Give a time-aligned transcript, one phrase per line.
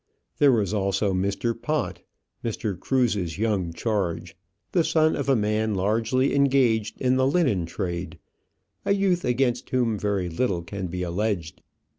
[0.39, 1.53] There was also Mr.
[1.53, 2.01] Pott,
[2.43, 2.75] Mr.
[2.75, 4.35] Cruse's young charge,
[4.71, 8.17] the son of a man largely engaged in the linen trade;
[8.83, 11.61] a youth against whom very little can be alleged.